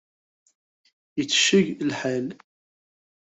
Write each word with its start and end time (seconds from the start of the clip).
Itecceg 1.21 1.67
lḥal. 1.89 2.27